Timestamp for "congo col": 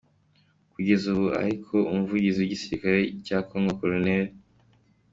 3.47-4.05